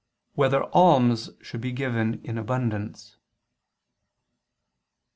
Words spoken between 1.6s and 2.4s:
Be Given in